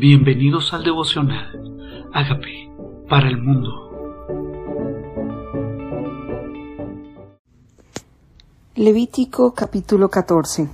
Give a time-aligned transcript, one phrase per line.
[0.00, 2.08] Bienvenidos al devocional.
[2.14, 2.72] Hágame
[3.06, 3.68] para el mundo.
[8.76, 10.70] Levítico capítulo 14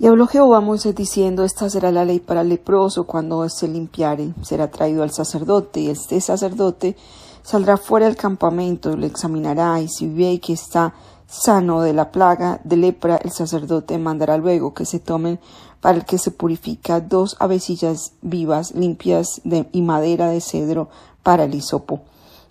[0.00, 3.68] Y habló Jehová a Moisés diciendo, Esta será la ley para el leproso cuando se
[3.68, 6.96] limpiare, será traído al sacerdote, y este sacerdote
[7.44, 10.92] saldrá fuera del campamento, lo examinará, y si ve que está
[11.26, 15.40] sano de la plaga de lepra, el sacerdote mandará luego que se tomen
[15.80, 20.88] para el que se purifica dos avecillas vivas, limpias de, y madera de cedro
[21.22, 22.00] para el hisopo.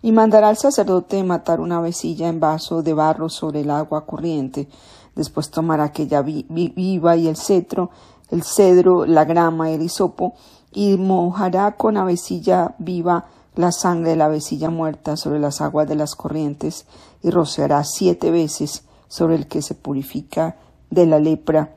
[0.01, 4.67] Y mandará al sacerdote matar una avecilla en vaso de barro sobre el agua corriente.
[5.15, 7.89] Después tomará aquella viva y el cetro,
[8.29, 10.33] el cedro, la grama y el hisopo,
[10.71, 15.95] y mojará con avecilla viva la sangre de la avecilla muerta sobre las aguas de
[15.95, 16.85] las corrientes,
[17.23, 20.57] y rociará siete veces sobre el que se purifica
[20.89, 21.75] de la lepra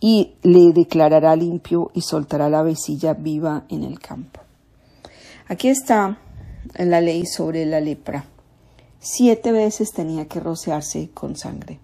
[0.00, 4.40] y le declarará limpio y soltará la vecilla viva en el campo.
[5.48, 6.18] Aquí está
[6.74, 8.26] la ley sobre la lepra.
[9.00, 11.80] Siete veces tenía que rociarse con sangre.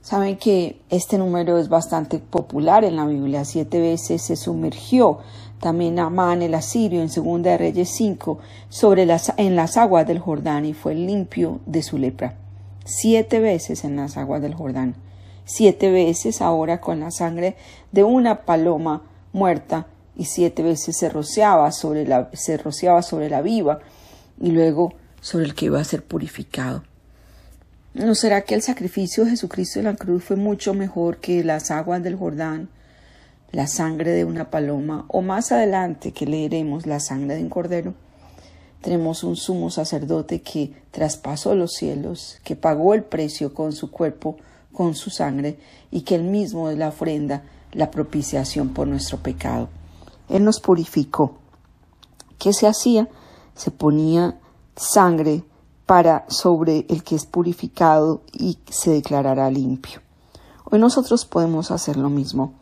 [0.00, 3.44] Saben que este número es bastante popular en la Biblia.
[3.44, 5.18] Siete veces se sumergió
[5.64, 10.20] también Amán el asirio en Segunda de Reyes 5 sobre las, en las aguas del
[10.20, 12.36] Jordán y fue limpio de su lepra.
[12.84, 14.94] Siete veces en las aguas del Jordán
[15.44, 17.56] siete veces ahora con la sangre
[17.92, 23.42] de una paloma muerta y siete veces se rociaba sobre la, se rociaba sobre la
[23.42, 23.80] viva
[24.40, 26.84] y luego sobre el que iba a ser purificado.
[27.94, 31.70] ¿No será que el sacrificio de Jesucristo en la cruz fue mucho mejor que las
[31.70, 32.68] aguas del Jordán,
[33.54, 37.94] la sangre de una paloma o más adelante que leeremos la sangre de un cordero?
[38.82, 44.36] Tenemos un sumo sacerdote que traspasó los cielos, que pagó el precio con su cuerpo
[44.72, 45.56] con su sangre
[45.90, 49.68] y que Él mismo es la ofrenda, la propiciación por nuestro pecado.
[50.28, 51.36] Él nos purificó.
[52.38, 53.08] ¿Qué se hacía?
[53.54, 54.36] Se ponía
[54.74, 55.44] sangre
[55.86, 60.00] para sobre el que es purificado y se declarará limpio.
[60.64, 62.54] Hoy nosotros podemos hacer lo mismo,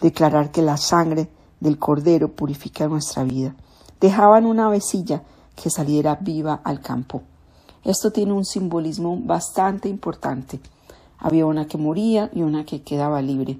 [0.00, 1.28] declarar que la sangre
[1.60, 3.54] del cordero purifica nuestra vida.
[4.00, 5.22] Dejaban una vecilla
[5.54, 7.22] que saliera viva al campo.
[7.84, 10.60] Esto tiene un simbolismo bastante importante.
[11.18, 13.58] Había una que moría y una que quedaba libre.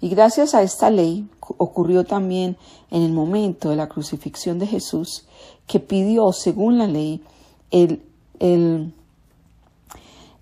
[0.00, 2.56] Y gracias a esta ley ocurrió también
[2.90, 5.26] en el momento de la crucifixión de Jesús
[5.66, 7.22] que pidió, según la ley,
[7.70, 8.02] el,
[8.40, 8.92] el,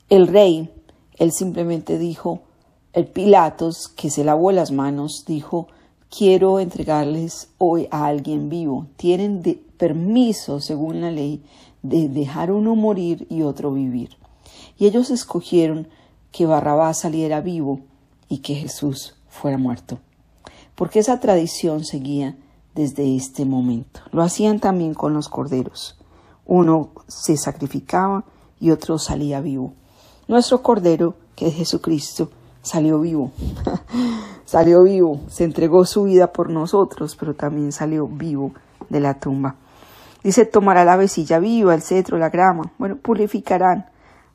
[0.08, 0.70] el rey,
[1.18, 2.40] él simplemente dijo,
[2.92, 5.68] el Pilatos, que se lavó las manos, dijo,
[6.10, 8.86] quiero entregarles hoy a alguien vivo.
[8.96, 9.42] Tienen
[9.76, 11.42] permiso, según la ley,
[11.82, 14.16] de dejar uno morir y otro vivir.
[14.76, 15.88] Y ellos escogieron
[16.32, 17.80] que Barrabás saliera vivo
[18.28, 19.98] y que Jesús fuera muerto.
[20.74, 22.36] Porque esa tradición seguía
[22.74, 24.00] desde este momento.
[24.12, 25.96] Lo hacían también con los corderos.
[26.46, 28.24] Uno se sacrificaba
[28.58, 29.74] y otro salía vivo.
[30.28, 32.30] Nuestro cordero, que es Jesucristo,
[32.62, 33.32] salió vivo.
[34.44, 38.52] salió vivo, se entregó su vida por nosotros, pero también salió vivo
[38.88, 39.56] de la tumba.
[40.22, 42.72] Dice, tomará la vecilla viva, el cetro, la grama.
[42.78, 43.86] Bueno, purificarán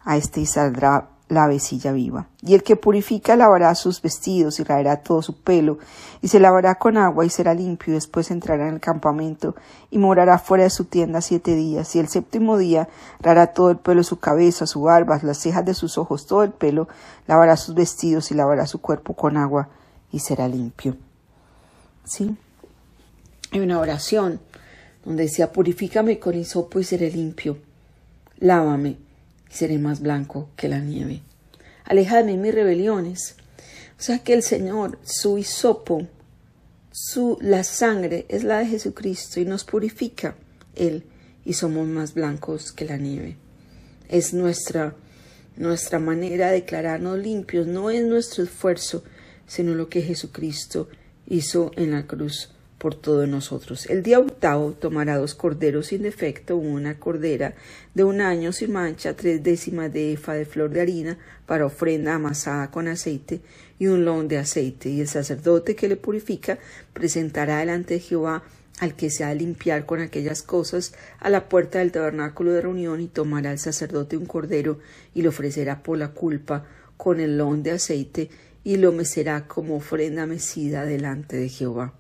[0.04, 2.28] a este y saldrá la vecilla viva.
[2.42, 5.80] Y el que purifica lavará sus vestidos y raerá todo su pelo,
[6.22, 9.56] y se lavará con agua y será limpio, y después entrará en el campamento
[9.90, 12.88] y morará fuera de su tienda siete días, y el séptimo día
[13.20, 16.52] rará todo el pelo su cabeza, su barba, las cejas de sus ojos, todo el
[16.52, 16.88] pelo,
[17.28, 19.70] lavará sus vestidos y lavará su cuerpo con agua,
[20.12, 20.96] y será limpio.
[22.04, 22.38] ¿Sí?
[23.52, 24.40] Hay una oración
[25.04, 27.58] donde decía, purifícame con hisopo y seré limpio,
[28.38, 29.05] lávame
[29.56, 31.22] seré más blanco que la nieve.
[31.86, 33.36] Alejadme mis rebeliones.
[33.98, 36.08] O sea que el Señor, su hisopo,
[36.92, 40.36] su, la sangre es la de Jesucristo y nos purifica
[40.76, 41.06] Él
[41.46, 43.38] y somos más blancos que la nieve.
[44.10, 44.96] Es nuestra,
[45.56, 49.04] nuestra manera de declararnos limpios, no es nuestro esfuerzo,
[49.48, 50.90] sino lo que Jesucristo
[51.28, 52.55] hizo en la cruz
[52.86, 53.88] por todos nosotros.
[53.88, 57.56] El día octavo tomará dos corderos sin defecto, una cordera
[57.96, 61.18] de un año sin mancha, tres décimas de efa de flor de harina
[61.48, 63.42] para ofrenda amasada con aceite
[63.80, 64.90] y un lón de aceite.
[64.90, 66.60] Y el sacerdote que le purifica
[66.94, 68.44] presentará delante de Jehová
[68.80, 72.62] al que se ha de limpiar con aquellas cosas a la puerta del tabernáculo de
[72.62, 74.78] reunión y tomará el sacerdote un cordero
[75.16, 76.68] y lo ofrecerá por la culpa
[76.98, 78.30] con el lón de aceite
[78.64, 81.96] y lo mecerá como ofrenda mecida delante de Jehová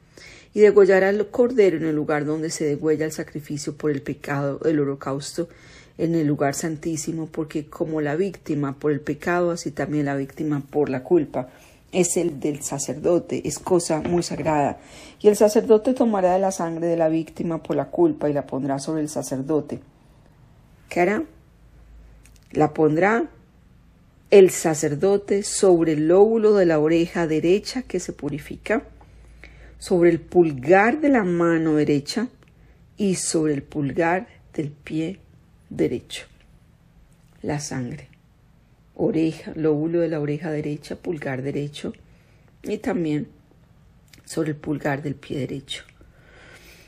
[0.56, 4.62] y degollará el cordero en el lugar donde se degüella el sacrificio por el pecado,
[4.63, 5.50] el holocausto,
[5.98, 10.62] en el lugar santísimo, porque como la víctima por el pecado, así también la víctima
[10.62, 11.50] por la culpa.
[11.92, 14.80] es el del sacerdote, es cosa muy sagrada.
[15.22, 18.48] Y el sacerdote tomará de la sangre de la víctima por la culpa y la
[18.48, 19.81] pondrá sobre el sacerdote.
[20.90, 21.24] ¿Qué hará?
[22.51, 23.25] La pondrá
[24.31, 28.84] el sacerdote sobre el lóbulo de la oreja derecha que se purifica,
[29.86, 32.28] sobre el pulgar de la mano derecha
[32.98, 35.20] y sobre el pulgar del pie
[35.70, 36.26] derecho.
[37.44, 38.10] La sangre
[38.96, 41.94] oreja, lóbulo de la oreja derecha, pulgar derecho
[42.64, 43.28] y también
[44.24, 45.84] sobre el pulgar del pie derecho.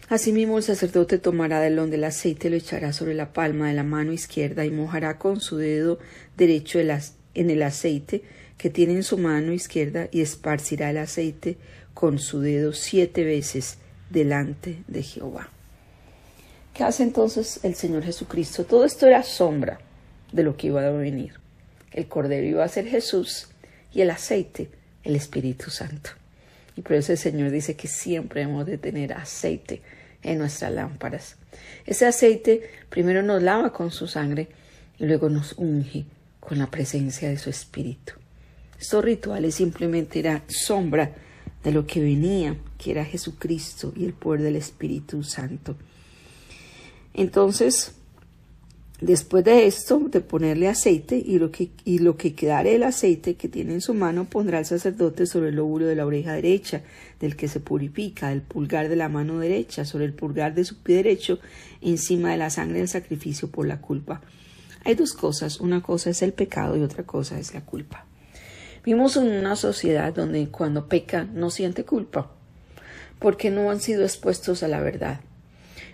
[0.09, 3.83] Asimismo el sacerdote tomará del don del aceite lo echará sobre la palma de la
[3.83, 5.99] mano izquierda y mojará con su dedo
[6.35, 8.23] derecho en el aceite
[8.57, 11.57] que tiene en su mano izquierda y esparcirá el aceite
[11.97, 13.79] con su dedo siete veces
[14.11, 15.49] delante de Jehová.
[16.75, 18.65] ¿Qué hace entonces el Señor Jesucristo?
[18.65, 19.79] Todo esto era sombra
[20.31, 21.33] de lo que iba a venir.
[21.91, 23.47] El cordero iba a ser Jesús
[23.91, 24.69] y el aceite
[25.03, 26.11] el Espíritu Santo.
[26.75, 29.81] Y por eso el Señor dice que siempre hemos de tener aceite
[30.21, 31.35] en nuestras lámparas.
[31.87, 34.49] Ese aceite primero nos lava con su sangre
[34.99, 36.05] y luego nos unge
[36.39, 38.13] con la presencia de su Espíritu.
[38.79, 41.11] Estos rituales simplemente eran sombra
[41.63, 45.75] de lo que venía, que era Jesucristo y el poder del Espíritu Santo.
[47.13, 47.93] Entonces,
[49.01, 53.35] Después de esto, de ponerle aceite y lo que, y lo que quedare el aceite
[53.35, 56.81] que tiene en su mano, pondrá el sacerdote sobre el lóbulo de la oreja derecha,
[57.19, 60.77] del que se purifica, el pulgar de la mano derecha, sobre el pulgar de su
[60.77, 61.37] pie derecho,
[61.79, 64.21] encima de la sangre del sacrificio por la culpa.
[64.83, 68.06] Hay dos cosas, una cosa es el pecado y otra cosa es la culpa.
[68.83, 72.31] Vimos en una sociedad donde cuando peca no siente culpa,
[73.19, 75.19] porque no han sido expuestos a la verdad.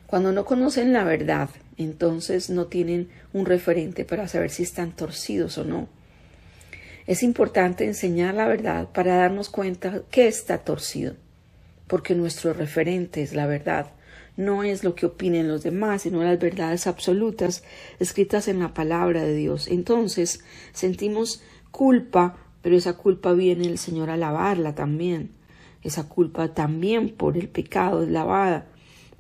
[0.07, 5.57] Cuando no conocen la verdad, entonces no tienen un referente para saber si están torcidos
[5.57, 5.87] o no.
[7.07, 11.15] Es importante enseñar la verdad para darnos cuenta que está torcido,
[11.87, 13.91] porque nuestro referente es la verdad,
[14.37, 17.63] no es lo que opinen los demás, sino las verdades absolutas
[17.99, 19.67] escritas en la palabra de Dios.
[19.67, 20.43] Entonces
[20.73, 25.29] sentimos culpa, pero esa culpa viene el Señor a lavarla también.
[25.83, 28.65] Esa culpa también por el pecado es lavada.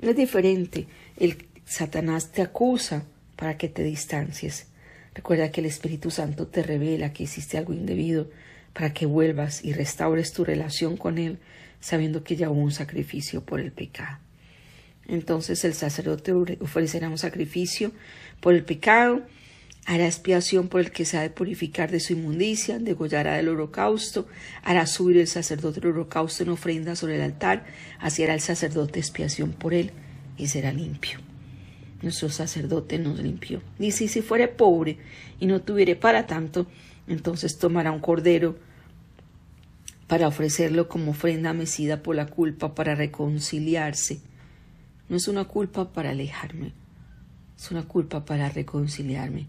[0.01, 0.87] Es diferente
[1.17, 3.05] el Satanás te acusa
[3.35, 4.67] para que te distancies.
[5.13, 8.29] Recuerda que el Espíritu Santo te revela que hiciste algo indebido
[8.73, 11.37] para que vuelvas y restaures tu relación con Él,
[11.79, 14.17] sabiendo que ya hubo un sacrificio por el pecado.
[15.07, 16.31] Entonces el sacerdote
[16.61, 17.91] ofrecerá un sacrificio
[18.39, 19.21] por el pecado,
[19.85, 24.27] hará expiación por el que se ha de purificar de su inmundicia, degollará el holocausto,
[24.63, 27.65] hará subir el sacerdote el holocausto en ofrenda sobre el altar,
[27.99, 29.91] así hará el sacerdote expiación por él
[30.37, 31.19] y será limpio
[32.03, 33.61] nuestro sacerdote nos limpió.
[33.79, 34.97] Y si, si fuere pobre
[35.39, 36.67] y no tuviere para tanto,
[37.07, 38.57] entonces tomará un cordero
[40.07, 44.19] para ofrecerlo como ofrenda mecida por la culpa, para reconciliarse.
[45.09, 46.73] No es una culpa para alejarme,
[47.57, 49.47] es una culpa para reconciliarme.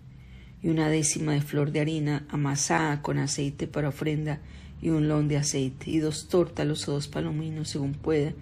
[0.64, 4.40] Y una décima de flor de harina amasada con aceite para ofrenda
[4.82, 8.32] y un lón de aceite, y dos tórtalos o dos palominos según pueda,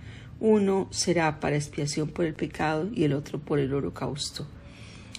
[0.40, 4.46] uno será para expiación por el pecado y el otro por el holocausto.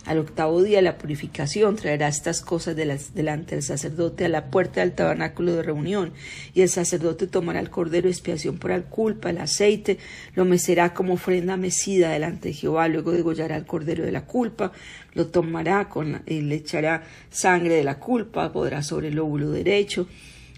[0.06, 4.92] Al octavo día la purificación traerá estas cosas delante del sacerdote a la puerta del
[4.92, 6.12] tabernáculo de reunión,
[6.54, 10.00] y el sacerdote tomará el cordero de expiación por la culpa, el aceite,
[10.36, 14.74] lo mecerá como ofrenda mecida delante de Jehová, luego degollará el cordero de la culpa,
[15.14, 20.08] lo tomará con y le echará sangre de la culpa, podrá sobre el óvulo derecho,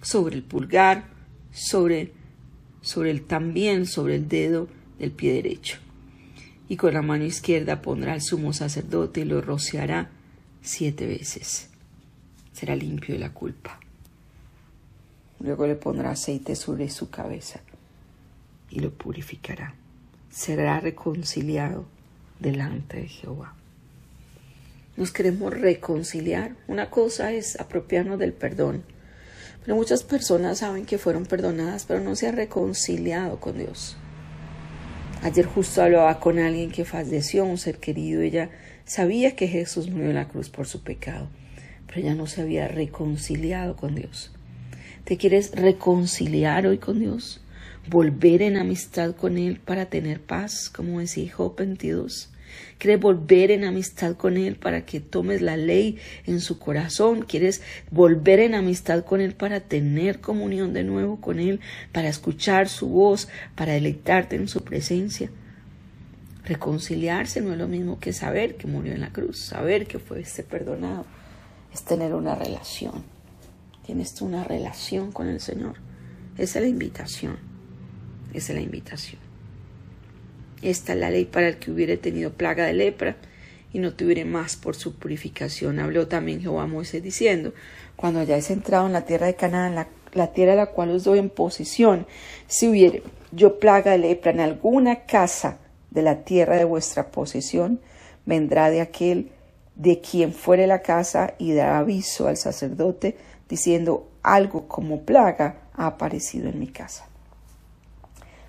[0.01, 1.05] sobre el pulgar,
[1.51, 2.11] sobre
[2.85, 4.67] sobre el también sobre el dedo
[4.99, 5.84] del pie derecho.
[6.67, 10.09] Y con la mano izquierda pondrá al sumo sacerdote y lo rociará
[10.61, 11.69] siete veces.
[12.53, 13.79] Será limpio de la culpa.
[15.39, 17.59] Luego le pondrá aceite sobre su cabeza
[18.69, 19.75] y lo purificará.
[20.31, 21.85] Será reconciliado
[22.39, 23.53] delante de Jehová.
[24.97, 26.55] Nos queremos reconciliar.
[26.67, 28.83] Una cosa es apropiarnos del perdón
[29.65, 33.97] pero muchas personas saben que fueron perdonadas, pero no se han reconciliado con Dios.
[35.21, 38.21] Ayer justo hablaba con alguien que falleció, un ser querido.
[38.21, 38.49] Ella
[38.85, 41.27] sabía que Jesús murió en la cruz por su pecado,
[41.87, 44.31] pero ella no se había reconciliado con Dios.
[45.03, 47.41] ¿Te quieres reconciliar hoy con Dios?
[47.89, 52.29] ¿Volver en amistad con Él para tener paz, como decía Job 22?
[52.77, 57.61] Quieres volver en amistad con Él para que tomes la ley en su corazón, quieres
[57.91, 61.59] volver en amistad con Él para tener comunión de nuevo con Él,
[61.91, 65.29] para escuchar su voz, para deleitarte en su presencia.
[66.45, 70.21] Reconciliarse no es lo mismo que saber que murió en la cruz, saber que fue
[70.21, 71.05] este perdonado,
[71.73, 73.03] es tener una relación.
[73.85, 75.75] Tienes tú una relación con el Señor.
[76.37, 77.37] Esa es la invitación.
[78.33, 79.24] Esa es la invitación.
[80.65, 83.17] Esta es la ley para el que hubiere tenido plaga de lepra
[83.71, 85.79] y no tuviere más por su purificación.
[85.79, 87.53] Habló también Jehová a Moisés diciendo,
[87.95, 91.03] cuando hayáis entrado en la tierra de Canaán, la, la tierra a la cual os
[91.03, 92.07] doy en posesión,
[92.47, 95.59] si hubiere yo plaga de lepra en alguna casa
[95.91, 97.79] de la tierra de vuestra posesión,
[98.25, 99.29] vendrá de aquel
[99.75, 103.17] de quien fuere la casa y dará aviso al sacerdote
[103.47, 107.07] diciendo algo como plaga ha aparecido en mi casa.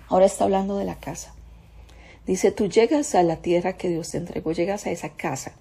[0.07, 1.36] Ahora está hablando de la casa.
[2.27, 5.53] Dice, tú llegas a la tierra que Dios te entregó, llegas a esa casa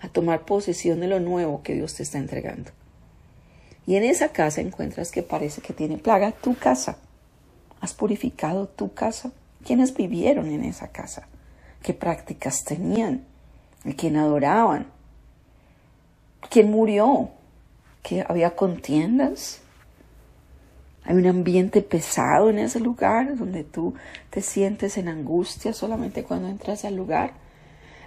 [0.00, 2.70] a tomar posesión de lo nuevo que Dios te está entregando.
[3.86, 6.96] Y en esa casa encuentras que parece que tiene plaga tu casa.
[7.80, 9.32] ¿Has purificado tu casa?
[9.64, 11.28] ¿Quiénes vivieron en esa casa?
[11.82, 13.24] ¿Qué prácticas tenían?
[13.84, 14.86] ¿A quién adoraban?
[16.50, 17.30] ¿Quién murió?
[18.02, 19.61] ¿Que había contiendas?
[21.04, 23.94] Hay un ambiente pesado en ese lugar donde tú
[24.30, 27.32] te sientes en angustia solamente cuando entras al lugar.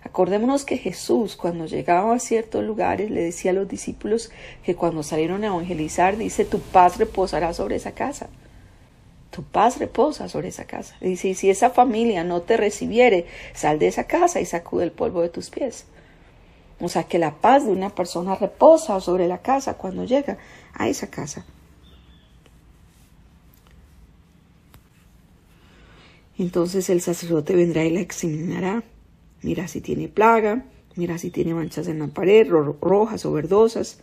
[0.03, 4.31] Acordémonos que Jesús cuando llegaba a ciertos lugares le decía a los discípulos
[4.63, 8.29] que cuando salieron a evangelizar dice tu paz reposará sobre esa casa.
[9.31, 10.95] Tu paz reposa sobre esa casa.
[11.01, 14.91] dice, y si esa familia no te recibiere, sal de esa casa y sacude el
[14.91, 15.85] polvo de tus pies.
[16.79, 20.37] O sea que la paz de una persona reposa sobre la casa cuando llega
[20.73, 21.45] a esa casa.
[26.37, 28.83] Entonces el sacerdote vendrá y la examinará.
[29.41, 30.65] Mira si tiene plaga,
[30.95, 33.99] mira si tiene manchas en la pared, rojas o verdosas.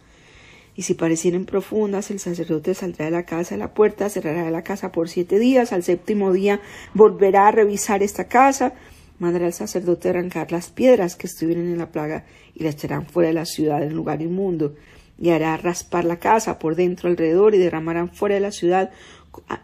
[0.74, 4.62] Y si parecieren profundas, el sacerdote saldrá de la casa de la puerta, cerrará la
[4.62, 5.72] casa por siete días.
[5.72, 6.60] Al séptimo día
[6.94, 8.72] volverá a revisar esta casa.
[9.18, 12.24] Mandará al sacerdote arrancar las piedras que estuvieron en la plaga
[12.54, 14.74] y las echarán fuera de la ciudad en lugar inmundo.
[15.18, 18.90] Y hará raspar la casa por dentro alrededor y derramarán fuera de la ciudad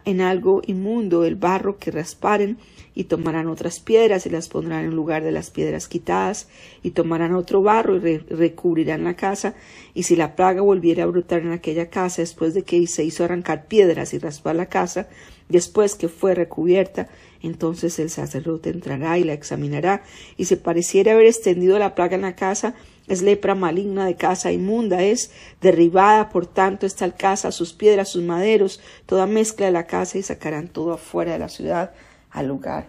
[0.05, 2.57] en algo inmundo el barro que rasparen
[2.95, 6.49] y tomarán otras piedras y las pondrán en lugar de las piedras quitadas
[6.83, 9.53] y tomarán otro barro y recubrirán la casa
[9.93, 13.23] y si la plaga volviera a brotar en aquella casa después de que se hizo
[13.23, 15.07] arrancar piedras y raspar la casa
[15.49, 17.07] después que fue recubierta
[17.41, 20.03] entonces el sacerdote entrará y la examinará
[20.35, 22.75] y si pareciera haber extendido la plaga en la casa
[23.09, 28.23] es lepra maligna de casa inmunda, es derribada, por tanto, esta casa, sus piedras, sus
[28.23, 31.91] maderos, toda mezcla de la casa y sacarán todo afuera de la ciudad
[32.29, 32.87] al lugar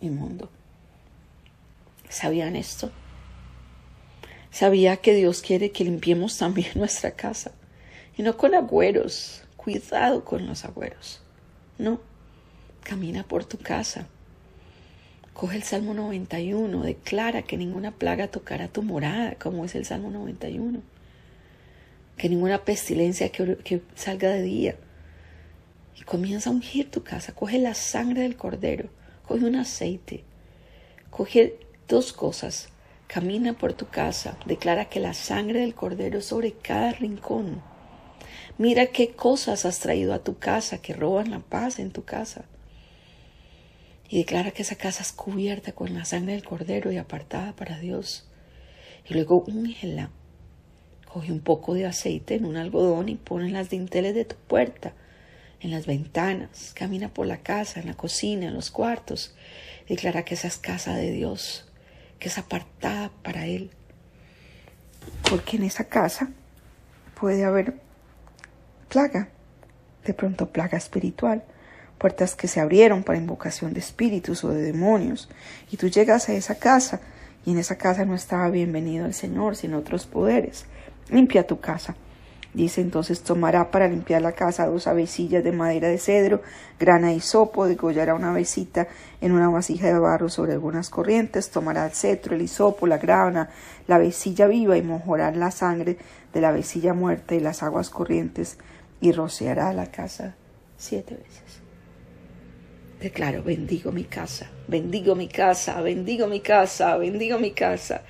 [0.00, 0.48] inmundo.
[2.08, 2.90] ¿Sabían esto?
[4.50, 7.52] Sabía que Dios quiere que limpiemos también nuestra casa
[8.16, 9.42] y no con agüeros.
[9.56, 11.20] Cuidado con los agüeros.
[11.76, 12.00] No,
[12.82, 14.08] camina por tu casa
[15.40, 20.10] Coge el Salmo 91, declara que ninguna plaga tocará tu morada, como es el Salmo
[20.10, 20.82] 91.
[22.18, 24.76] Que ninguna pestilencia que, salga de día.
[25.98, 27.34] Y comienza a ungir tu casa.
[27.34, 28.90] Coge la sangre del cordero,
[29.26, 30.24] coge un aceite,
[31.08, 32.68] coge dos cosas.
[33.06, 37.62] Camina por tu casa, declara que la sangre del cordero sobre cada rincón.
[38.58, 42.44] Mira qué cosas has traído a tu casa que roban la paz en tu casa
[44.10, 47.78] y declara que esa casa es cubierta con la sangre del cordero y apartada para
[47.78, 48.26] Dios.
[49.08, 50.10] Y luego úngela.
[51.06, 54.34] Coge un poco de aceite en un algodón y pone en las dinteles de tu
[54.34, 54.94] puerta,
[55.60, 56.72] en las ventanas.
[56.74, 59.36] Camina por la casa, en la cocina, en los cuartos.
[59.88, 61.68] Declara que esa es casa de Dios,
[62.18, 63.70] que es apartada para Él.
[65.28, 66.30] Porque en esa casa
[67.18, 67.74] puede haber
[68.88, 69.28] plaga,
[70.04, 71.44] de pronto plaga espiritual
[72.00, 75.28] puertas que se abrieron para invocación de espíritus o de demonios,
[75.70, 77.00] y tú llegas a esa casa,
[77.44, 80.64] y en esa casa no estaba bienvenido el Señor, sino otros poderes.
[81.10, 81.94] Limpia tu casa.
[82.54, 86.42] Dice entonces tomará para limpiar la casa dos avecillas de madera de cedro,
[86.80, 88.88] grana y sopo, degollará una avecita
[89.20, 93.50] en una vasija de barro sobre algunas corrientes, tomará el cetro, el hisopo, la grana,
[93.86, 95.98] la avecilla viva y mojará la sangre
[96.32, 98.56] de la avecilla muerta y las aguas corrientes
[99.02, 100.34] y rociará la casa
[100.76, 101.59] siete veces.
[103.00, 108.02] Declaro, bendigo mi casa, bendigo mi casa, bendigo mi casa, bendigo mi casa.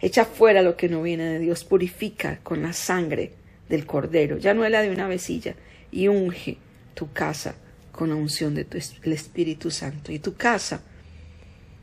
[0.00, 3.32] Echa fuera lo que no viene de Dios, purifica con la sangre
[3.68, 5.56] del cordero, ya no es la de una vecilla,
[5.90, 6.58] y unge
[6.94, 7.56] tu casa
[7.90, 8.68] con la unción del
[9.12, 10.12] Espíritu Santo.
[10.12, 10.82] Y tu casa,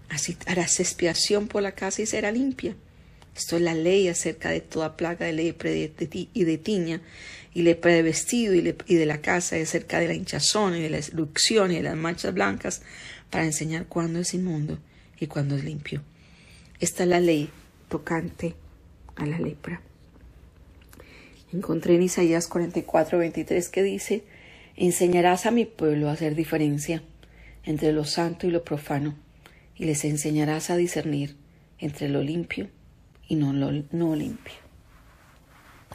[0.07, 2.73] así harás expiación por la casa y será limpia.
[3.35, 7.01] Esto es la ley acerca de toda plaga de lepra y de tiña
[7.53, 10.89] y lepra de vestido y, de la casa y acerca de la hinchazón y de
[10.89, 12.81] la erupción y de las manchas blancas
[13.29, 14.77] para enseñar cuándo es inmundo
[15.19, 16.01] y cuándo es limpio.
[16.79, 17.49] Esta es la ley
[17.89, 18.55] tocante
[19.15, 19.81] a la lepra.
[21.51, 24.23] Encontré en Isaías 44, 23 que dice,
[24.75, 27.03] Enseñarás a mi pueblo a hacer diferencia
[27.65, 29.15] entre lo santo y lo profano,
[29.75, 31.35] y les enseñarás a discernir
[31.79, 32.69] entre lo limpio
[33.27, 34.68] y no lo no limpio.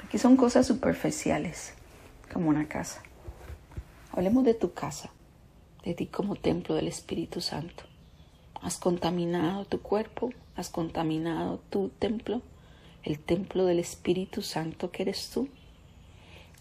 [0.02, 1.74] Aquí son cosas superficiales,
[2.32, 3.02] como una casa.
[4.12, 5.10] Hablemos de tu casa,
[5.84, 7.84] de ti como templo del Espíritu Santo.
[8.60, 10.30] ¿Has contaminado tu cuerpo?
[10.56, 12.42] ¿Has contaminado tu templo?
[13.02, 15.48] ¿El templo del Espíritu Santo que eres tú?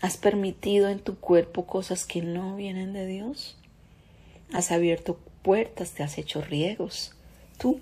[0.01, 3.57] ¿Has permitido en tu cuerpo cosas que no vienen de Dios?
[4.51, 5.91] ¿Has abierto puertas?
[5.91, 7.13] ¿Te has hecho riegos?
[7.57, 7.79] Tú,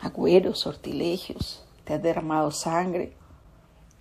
[0.00, 3.12] agüeros, sortilegios, te has derramado sangre,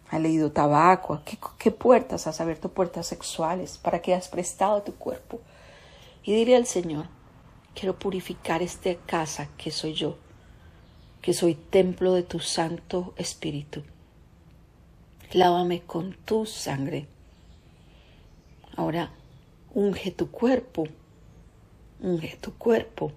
[0.10, 1.22] has leído tabaco.
[1.26, 2.70] ¿Qué, ¿Qué, puertas has abierto?
[2.70, 3.78] Puertas sexuales.
[3.78, 5.40] ¿Para qué has prestado tu cuerpo?
[6.24, 7.06] Y dile al Señor,
[7.74, 10.18] quiero purificar esta casa que soy yo,
[11.22, 13.84] que soy templo de tu Santo Espíritu
[15.32, 17.08] lávame con tu sangre.
[18.76, 19.12] Ahora,
[19.74, 20.88] unge tu cuerpo,
[22.02, 23.12] unge tu cuerpo.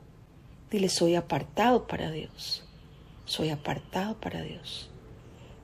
[0.70, 2.64] Dile, soy apartado para Dios,
[3.24, 4.91] soy apartado para Dios.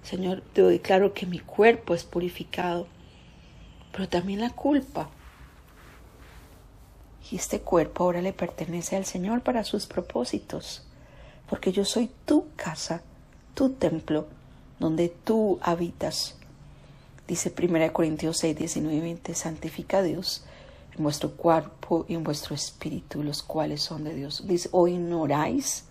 [0.08, 2.86] Señor, te doy claro que mi cuerpo es purificado,
[3.92, 5.10] pero también la culpa.
[7.30, 10.82] Y este cuerpo ahora le pertenece al Señor para sus propósitos,
[11.50, 13.02] porque yo soy tu casa,
[13.52, 14.28] tu templo,
[14.78, 16.36] donde tú habitas.
[17.26, 20.42] Dice 1 Corintios 6, 19 y 20, santifica a Dios
[20.96, 24.48] en vuestro cuerpo y en vuestro espíritu, los cuales son de Dios.
[24.48, 25.84] Dice, ¿o ignoráis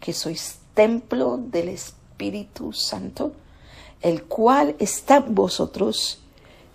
[0.00, 3.34] que sois templo del Espíritu Santo,
[4.00, 6.20] el cual está vosotros,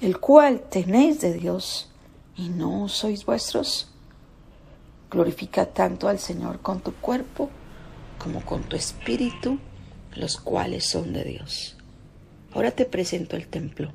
[0.01, 1.89] el cual tenéis de Dios
[2.36, 3.89] y no sois vuestros?
[5.10, 7.50] Glorifica tanto al Señor con tu cuerpo
[8.20, 9.60] como con tu espíritu,
[10.15, 11.77] los cuales son de Dios.
[12.53, 13.91] Ahora te presento el templo,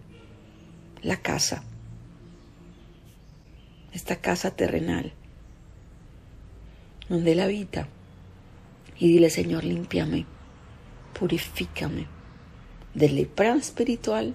[1.02, 1.62] la casa,
[3.92, 5.12] esta casa terrenal,
[7.08, 7.88] donde Él habita.
[8.98, 10.26] Y dile, Señor, límpiame,
[11.18, 12.19] purifícame
[12.94, 14.34] de lepra espiritual,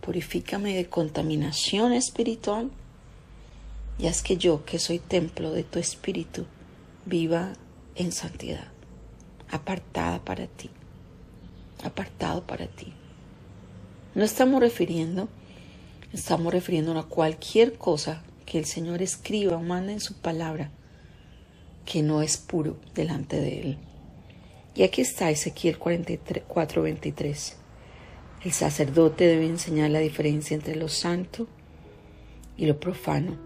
[0.00, 2.70] purifícame de contaminación espiritual,
[3.98, 6.44] y haz que yo, que soy templo de tu espíritu,
[7.06, 7.54] viva
[7.94, 8.68] en santidad,
[9.50, 10.70] apartada para ti
[11.84, 12.92] apartado para ti.
[14.14, 15.28] No estamos refiriendo,
[16.12, 20.70] estamos refiriendo a cualquier cosa que el Señor escriba o mande en su palabra
[21.84, 23.78] que no es puro delante de Él.
[24.76, 27.56] Y aquí está Ezequiel 4:23.
[28.44, 31.48] El sacerdote debe enseñar la diferencia entre lo santo
[32.58, 33.38] y lo profano.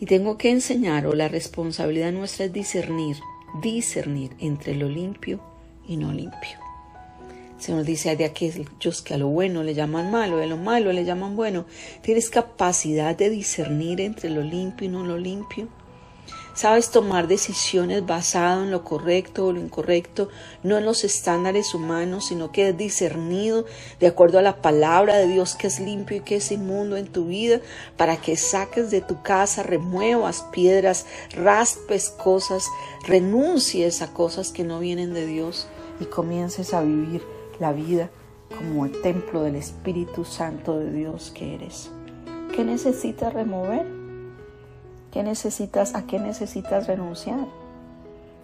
[0.00, 3.16] Y tengo que enseñar, o la responsabilidad nuestra es discernir,
[3.60, 5.40] discernir entre lo limpio
[5.88, 6.58] y no limpio.
[7.58, 10.92] Señor dice, hay de aquellos que a lo bueno le llaman malo, a lo malo
[10.92, 11.66] le llaman bueno.
[12.02, 15.68] ¿Tienes capacidad de discernir entre lo limpio y no lo limpio?
[16.58, 20.28] ¿Sabes tomar decisiones basadas en lo correcto o lo incorrecto,
[20.64, 23.64] no en los estándares humanos, sino que es discernido
[24.00, 27.06] de acuerdo a la palabra de Dios que es limpio y que es inmundo en
[27.06, 27.60] tu vida,
[27.96, 32.64] para que saques de tu casa, remuevas piedras, raspes cosas,
[33.06, 35.68] renuncies a cosas que no vienen de Dios
[36.00, 37.22] y comiences a vivir
[37.60, 38.10] la vida
[38.48, 41.92] como el templo del Espíritu Santo de Dios que eres.
[42.52, 43.97] ¿Qué necesitas remover?
[45.18, 47.44] ¿Qué necesitas, ¿A qué necesitas renunciar?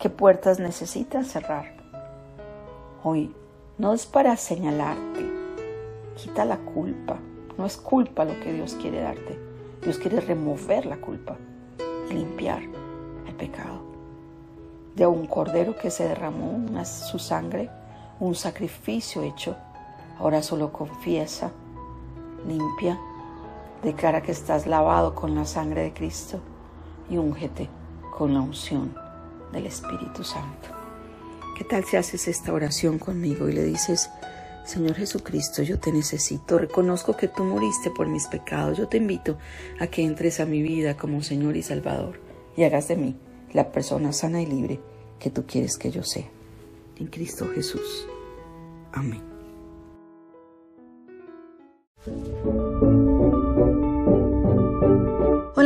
[0.00, 1.72] ¿Qué puertas necesitas cerrar?
[3.04, 3.32] Hoy
[3.78, 5.24] no es para señalarte,
[6.16, 7.16] quita la culpa.
[7.56, 9.38] No es culpa lo que Dios quiere darte.
[9.84, 11.36] Dios quiere remover la culpa
[12.10, 12.62] y limpiar
[13.28, 13.78] el pecado.
[14.96, 17.70] De un cordero que se derramó su sangre
[18.18, 19.54] un sacrificio hecho.
[20.18, 21.52] Ahora solo confiesa,
[22.48, 22.98] limpia,
[23.84, 26.40] declara que estás lavado con la sangre de Cristo
[27.10, 27.68] y úngete
[28.16, 28.94] con la unción
[29.52, 30.68] del Espíritu Santo.
[31.56, 34.10] ¿Qué tal si haces esta oración conmigo y le dices,
[34.64, 39.38] Señor Jesucristo, yo te necesito, reconozco que tú moriste por mis pecados, yo te invito
[39.78, 42.18] a que entres a mi vida como Señor y Salvador
[42.56, 43.16] y hagas de mí
[43.52, 44.80] la persona sana y libre
[45.18, 46.28] que tú quieres que yo sea
[46.96, 48.06] en Cristo Jesús.
[48.92, 49.22] Amén.